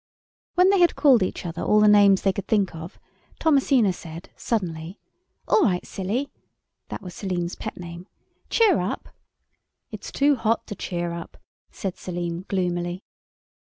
When 0.55 0.71
they 0.71 0.79
had 0.79 0.95
called 0.95 1.21
each 1.21 1.45
other 1.45 1.61
all 1.61 1.79
the 1.79 1.87
names 1.87 2.23
they 2.23 2.33
could 2.33 2.47
think 2.47 2.73
of, 2.73 2.97
Thomasina 3.39 3.93
said, 3.93 4.31
suddenly, 4.35 4.97
"All 5.47 5.61
right, 5.61 5.85
Silly," 5.85 6.31
(that 6.89 7.03
was 7.03 7.13
Selim's 7.13 7.53
pet 7.53 7.77
name)—"cheer 7.77 8.79
up." 8.79 9.09
"It's 9.91 10.11
too 10.11 10.35
hot 10.37 10.65
to 10.65 10.75
cheer 10.75 11.13
up," 11.13 11.37
said 11.69 11.97
Selim, 11.99 12.45
gloomily. 12.47 13.03